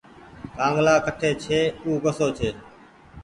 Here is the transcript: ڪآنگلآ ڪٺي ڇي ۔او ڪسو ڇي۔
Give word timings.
ڪآنگلآ 0.55 0.95
ڪٺي 1.05 1.31
ڇي 1.43 1.59
۔او 1.83 1.91
ڪسو 2.05 2.27
ڇي۔ 2.37 2.49